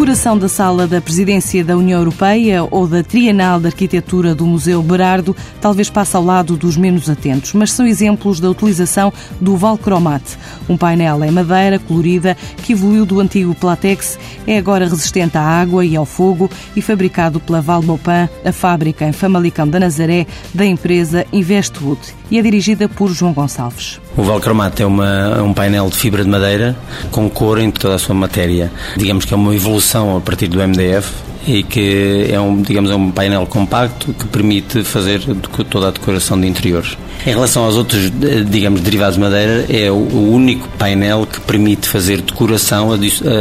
decoração 0.00 0.38
da 0.38 0.48
sala 0.48 0.86
da 0.86 0.98
Presidência 0.98 1.62
da 1.62 1.76
União 1.76 1.98
Europeia 1.98 2.66
ou 2.70 2.86
da 2.86 3.02
Trienal 3.02 3.60
de 3.60 3.66
Arquitetura 3.66 4.34
do 4.34 4.46
Museu 4.46 4.82
Berardo 4.82 5.36
talvez 5.60 5.90
passe 5.90 6.16
ao 6.16 6.24
lado 6.24 6.56
dos 6.56 6.74
menos 6.74 7.10
atentos, 7.10 7.52
mas 7.52 7.70
são 7.70 7.86
exemplos 7.86 8.40
da 8.40 8.48
utilização 8.48 9.12
do 9.38 9.58
Valcromate, 9.58 10.38
um 10.70 10.76
painel 10.78 11.22
em 11.22 11.30
madeira 11.30 11.78
colorida 11.78 12.34
que 12.62 12.72
evoluiu 12.72 13.04
do 13.04 13.20
antigo 13.20 13.54
Platex, 13.54 14.18
é 14.46 14.56
agora 14.56 14.88
resistente 14.88 15.36
à 15.36 15.42
água 15.42 15.84
e 15.84 15.94
ao 15.94 16.06
fogo 16.06 16.50
e 16.74 16.80
fabricado 16.80 17.38
pela 17.38 17.60
Valmaupin, 17.60 18.26
a 18.42 18.52
fábrica 18.52 19.06
em 19.06 19.12
Famalicão 19.12 19.68
da 19.68 19.80
Nazaré 19.80 20.26
da 20.54 20.64
empresa 20.64 21.26
Investwood 21.30 22.00
e 22.30 22.38
é 22.38 22.42
dirigida 22.42 22.88
por 22.88 23.12
João 23.12 23.34
Gonçalves. 23.34 24.00
O 24.20 24.22
Valcromate 24.22 24.82
é 24.82 24.86
uma, 24.86 25.42
um 25.42 25.54
painel 25.54 25.88
de 25.88 25.96
fibra 25.96 26.22
de 26.22 26.28
madeira 26.28 26.76
com 27.10 27.30
cor 27.30 27.58
em 27.58 27.70
toda 27.70 27.94
a 27.94 27.98
sua 27.98 28.14
matéria. 28.14 28.70
Digamos 28.94 29.24
que 29.24 29.32
é 29.32 29.36
uma 29.36 29.56
evolução 29.56 30.14
a 30.14 30.20
partir 30.20 30.46
do 30.46 30.58
MDF 30.58 31.29
e 31.46 31.62
que 31.62 32.28
é 32.30 32.40
um, 32.40 32.60
digamos, 32.62 32.90
é 32.90 32.94
um 32.94 33.10
painel 33.10 33.46
compacto 33.46 34.12
que 34.12 34.26
permite 34.26 34.84
fazer 34.84 35.22
toda 35.68 35.88
a 35.88 35.90
decoração 35.90 36.40
de 36.40 36.46
interiores. 36.46 36.96
Em 37.26 37.30
relação 37.30 37.64
aos 37.64 37.76
outros, 37.76 38.06
eh, 38.22 38.44
digamos, 38.48 38.80
derivados 38.80 39.16
de 39.16 39.20
madeira, 39.20 39.66
é 39.68 39.90
o 39.90 40.32
único 40.32 40.68
painel 40.78 41.26
que 41.26 41.38
permite 41.40 41.86
fazer 41.86 42.22
decoração 42.22 42.90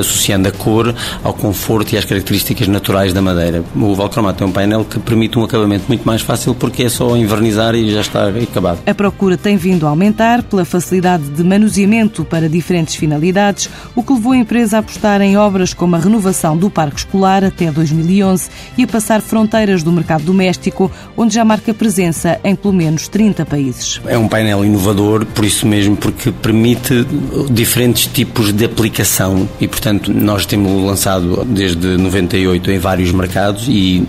associando 0.00 0.48
a 0.48 0.52
cor 0.52 0.94
ao 1.22 1.32
conforto 1.32 1.92
e 1.92 1.98
às 1.98 2.04
características 2.04 2.66
naturais 2.66 3.12
da 3.12 3.22
madeira. 3.22 3.62
O 3.76 3.94
Valcromato 3.94 4.42
é 4.42 4.46
um 4.46 4.52
painel 4.52 4.84
que 4.84 4.98
permite 4.98 5.38
um 5.38 5.44
acabamento 5.44 5.84
muito 5.86 6.04
mais 6.04 6.20
fácil 6.20 6.54
porque 6.54 6.82
é 6.82 6.88
só 6.88 7.16
envernizar 7.16 7.74
e 7.74 7.92
já 7.92 8.00
está 8.00 8.28
acabado. 8.28 8.80
A 8.86 8.94
procura 8.94 9.36
tem 9.36 9.56
vindo 9.56 9.86
a 9.86 9.90
aumentar 9.90 10.42
pela 10.42 10.64
facilidade 10.64 11.24
de 11.30 11.44
manuseamento 11.44 12.24
para 12.24 12.48
diferentes 12.48 12.96
finalidades, 12.96 13.70
o 13.94 14.02
que 14.02 14.12
levou 14.12 14.32
a 14.32 14.36
empresa 14.36 14.78
a 14.78 14.80
apostar 14.80 15.20
em 15.20 15.36
obras 15.36 15.72
como 15.72 15.94
a 15.94 15.98
renovação 15.98 16.56
do 16.56 16.68
parque 16.68 16.98
escolar 16.98 17.44
até 17.44 17.70
2011 17.92 18.48
e 18.76 18.84
a 18.84 18.86
passar 18.86 19.20
fronteiras 19.20 19.82
do 19.82 19.92
mercado 19.92 20.24
doméstico, 20.24 20.90
onde 21.16 21.34
já 21.34 21.44
marca 21.44 21.72
presença 21.72 22.40
em 22.44 22.54
pelo 22.54 22.74
menos 22.74 23.08
30 23.08 23.44
países. 23.46 24.00
É 24.06 24.16
um 24.16 24.28
painel 24.28 24.64
inovador, 24.64 25.24
por 25.26 25.44
isso 25.44 25.66
mesmo, 25.66 25.96
porque 25.96 26.30
permite 26.30 27.06
diferentes 27.50 28.06
tipos 28.06 28.52
de 28.52 28.64
aplicação 28.64 29.48
e, 29.60 29.66
portanto, 29.68 30.12
nós 30.12 30.46
temos 30.46 30.84
lançado 30.84 31.44
desde 31.44 31.96
98 31.96 32.70
em 32.70 32.78
vários 32.78 33.12
mercados 33.12 33.66
e 33.68 34.06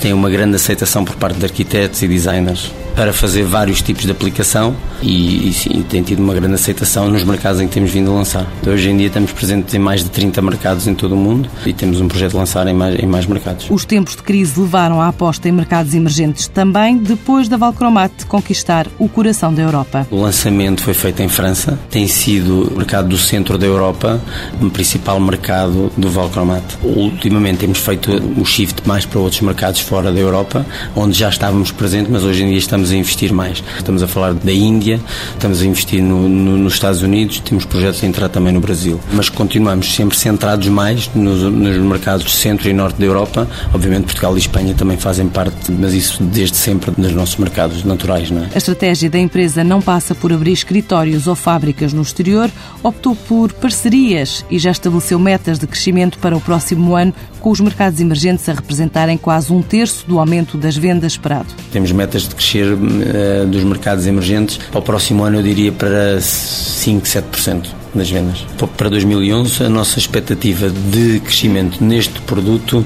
tem 0.00 0.12
uma 0.12 0.30
grande 0.30 0.56
aceitação 0.56 1.04
por 1.04 1.16
parte 1.16 1.38
de 1.38 1.44
arquitetos 1.44 2.02
e 2.02 2.08
designers 2.08 2.72
para 2.94 3.12
fazer 3.12 3.44
vários 3.44 3.82
tipos 3.82 4.04
de 4.04 4.10
aplicação 4.10 4.74
e, 5.02 5.48
e, 5.48 5.52
sim, 5.52 5.82
tem 5.88 6.02
tido 6.02 6.22
uma 6.22 6.34
grande 6.34 6.54
aceitação 6.54 7.08
nos 7.08 7.24
mercados 7.24 7.60
em 7.60 7.66
que 7.66 7.74
temos 7.74 7.90
vindo 7.90 8.10
a 8.10 8.14
lançar. 8.14 8.46
Hoje 8.66 8.90
em 8.90 8.96
dia 8.96 9.08
estamos 9.08 9.32
presentes 9.32 9.74
em 9.74 9.78
mais 9.78 10.02
de 10.04 10.10
30 10.10 10.40
mercados 10.42 10.86
em 10.86 10.94
todo 10.94 11.12
o 11.12 11.16
mundo 11.16 11.48
e 11.66 11.72
temos 11.72 12.00
um 12.00 12.08
projeto 12.08 12.32
de 12.32 12.36
lançar 12.36 12.66
em 12.66 12.74
mais, 12.74 12.98
em 13.02 13.06
mais 13.06 13.26
mercados. 13.26 13.66
Os 13.70 13.84
tempos 13.84 14.16
de 14.16 14.22
crise 14.22 14.60
levaram 14.60 15.00
à 15.00 15.08
aposta 15.08 15.48
em 15.48 15.52
mercados 15.52 15.94
emergentes 15.94 16.46
também, 16.46 16.96
depois 16.96 17.48
da 17.48 17.56
Valcromate 17.56 18.26
conquistar 18.26 18.86
o 18.98 19.08
coração 19.08 19.52
da 19.52 19.62
Europa. 19.62 20.06
O 20.10 20.20
lançamento 20.20 20.82
foi 20.82 20.94
feito 20.94 21.22
em 21.22 21.28
França, 21.28 21.78
tem 21.90 22.06
sido 22.06 22.72
o 22.72 22.76
mercado 22.76 23.08
do 23.08 23.18
centro 23.18 23.58
da 23.58 23.66
Europa, 23.66 24.20
o 24.60 24.70
principal 24.70 25.18
mercado 25.18 25.90
do 25.96 26.10
Valcromate. 26.10 26.76
Ultimamente 26.82 27.58
temos 27.58 27.78
feito 27.78 28.10
o 28.40 28.44
shift 28.44 28.86
mais 28.86 29.04
para 29.04 29.18
outros 29.18 29.40
mercados 29.40 29.80
fora 29.80 30.12
da 30.12 30.20
Europa, 30.20 30.64
onde 30.94 31.18
já 31.18 31.28
estávamos 31.28 31.70
presentes, 31.70 32.10
mas 32.10 32.24
hoje 32.24 32.44
em 32.44 32.48
dia 32.48 32.58
estamos 32.82 32.92
a 32.92 32.96
investir 32.96 33.32
mais. 33.32 33.62
Estamos 33.76 34.02
a 34.02 34.08
falar 34.08 34.34
da 34.34 34.52
Índia, 34.52 35.00
estamos 35.32 35.62
a 35.62 35.66
investir 35.66 36.02
no, 36.02 36.28
no, 36.28 36.56
nos 36.58 36.74
Estados 36.74 37.02
Unidos, 37.02 37.40
temos 37.40 37.64
projetos 37.64 38.02
a 38.02 38.06
entrar 38.06 38.28
também 38.28 38.52
no 38.52 38.60
Brasil. 38.60 39.00
Mas 39.12 39.28
continuamos 39.28 39.94
sempre 39.94 40.16
centrados 40.16 40.68
mais 40.68 41.08
nos, 41.14 41.42
nos 41.42 41.76
mercados 41.78 42.32
centro 42.34 42.68
e 42.68 42.72
norte 42.72 42.98
da 42.98 43.06
Europa. 43.06 43.48
Obviamente 43.72 44.04
Portugal 44.04 44.34
e 44.36 44.40
Espanha 44.40 44.74
também 44.74 44.96
fazem 44.96 45.28
parte, 45.28 45.70
mas 45.70 45.94
isso 45.94 46.22
desde 46.22 46.56
sempre 46.56 46.90
dos 46.90 47.12
nossos 47.12 47.36
mercados 47.36 47.84
naturais. 47.84 48.30
Não 48.30 48.42
é? 48.44 48.48
A 48.54 48.58
estratégia 48.58 49.08
da 49.08 49.18
empresa 49.18 49.62
não 49.62 49.80
passa 49.80 50.14
por 50.14 50.32
abrir 50.32 50.52
escritórios 50.52 51.26
ou 51.26 51.34
fábricas 51.34 51.92
no 51.92 52.02
exterior, 52.02 52.50
optou 52.82 53.14
por 53.14 53.52
parcerias 53.52 54.44
e 54.50 54.58
já 54.58 54.70
estabeleceu 54.70 55.18
metas 55.18 55.58
de 55.58 55.66
crescimento 55.66 56.18
para 56.18 56.36
o 56.36 56.40
próximo 56.40 56.96
ano, 56.96 57.14
com 57.40 57.50
os 57.50 57.60
mercados 57.60 58.00
emergentes 58.00 58.48
a 58.48 58.52
representarem 58.52 59.18
quase 59.18 59.52
um 59.52 59.62
terço 59.62 60.06
do 60.06 60.18
aumento 60.18 60.56
das 60.56 60.76
vendas 60.76 61.12
esperado. 61.12 61.48
Temos 61.72 61.92
metas 61.92 62.22
de 62.22 62.34
crescer 62.34 62.71
uh, 62.74 63.46
dos 63.46 63.64
mercados 63.64 64.06
emergentes 64.06 64.58
para 64.70 64.78
o 64.78 64.82
próximo 64.82 65.24
ano, 65.24 65.38
eu 65.38 65.42
diria 65.42 65.72
para 65.72 66.20
5, 66.20 67.06
7% 67.06 67.68
das 67.94 68.10
vendas. 68.10 68.46
Para 68.76 68.88
2011, 68.88 69.64
a 69.64 69.68
nossa 69.68 69.98
expectativa 69.98 70.70
de 70.70 71.20
crescimento 71.20 71.82
neste 71.84 72.20
produto 72.22 72.84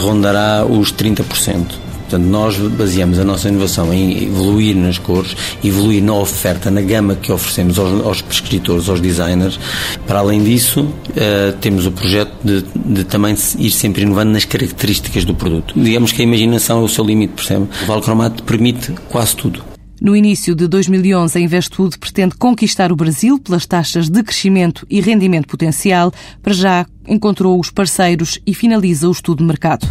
rondará 0.00 0.64
os 0.64 0.92
30%. 0.92 1.86
Portanto, 2.06 2.24
nós 2.24 2.56
baseamos 2.56 3.18
a 3.18 3.24
nossa 3.24 3.48
inovação 3.48 3.92
em 3.92 4.24
evoluir 4.24 4.76
nas 4.76 4.96
cores, 4.96 5.36
evoluir 5.62 6.02
na 6.02 6.14
oferta, 6.14 6.70
na 6.70 6.80
gama 6.80 7.16
que 7.16 7.32
oferecemos 7.32 7.78
aos, 7.78 8.06
aos 8.06 8.22
prescritores, 8.22 8.88
aos 8.88 9.00
designers. 9.00 9.58
Para 10.06 10.20
além 10.20 10.42
disso, 10.42 10.82
uh, 10.82 11.52
temos 11.60 11.84
o 11.84 11.90
projeto 11.90 12.32
de, 12.44 12.64
de, 12.74 13.04
também 13.04 13.36
ir 13.58 13.70
sempre 13.70 14.02
inovando 14.02 14.30
nas 14.30 14.44
características 14.44 15.24
do 15.24 15.34
produto. 15.34 15.74
Digamos 15.76 16.12
que 16.12 16.22
a 16.22 16.24
imaginação 16.24 16.80
é 16.80 16.84
o 16.84 16.88
seu 16.88 17.04
limite, 17.04 17.34
percebe? 17.34 17.66
O 17.82 17.86
Valcromato 17.86 18.44
permite 18.44 18.92
quase 19.08 19.34
tudo. 19.34 19.76
No 20.00 20.14
início 20.14 20.54
de 20.54 20.68
2011, 20.68 21.38
a 21.38 21.40
Investwood 21.40 21.98
pretende 21.98 22.36
conquistar 22.36 22.92
o 22.92 22.96
Brasil 22.96 23.38
pelas 23.38 23.66
taxas 23.66 24.08
de 24.08 24.22
crescimento 24.22 24.86
e 24.88 25.00
rendimento 25.00 25.48
potencial. 25.48 26.12
Para 26.42 26.52
já, 26.52 26.86
encontrou 27.08 27.58
os 27.58 27.70
parceiros 27.70 28.38
e 28.46 28.54
finaliza 28.54 29.08
o 29.08 29.12
estudo 29.12 29.38
de 29.38 29.44
mercado. 29.44 29.88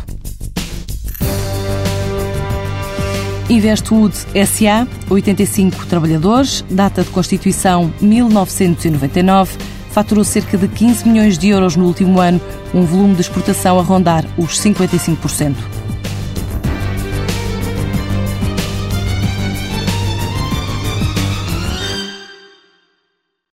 Investwood 3.49 4.15
SA, 4.45 4.87
85 5.09 5.85
trabalhadores, 5.85 6.65
data 6.69 7.03
de 7.03 7.09
constituição 7.09 7.93
1999, 8.01 9.57
faturou 9.91 10.23
cerca 10.23 10.57
de 10.57 10.67
15 10.67 11.07
milhões 11.07 11.37
de 11.37 11.49
euros 11.49 11.75
no 11.75 11.85
último 11.85 12.19
ano, 12.19 12.41
um 12.73 12.83
volume 12.83 13.13
de 13.13 13.21
exportação 13.21 13.79
a 13.79 13.83
rondar 13.83 14.25
os 14.37 14.59
55%. 14.59 15.55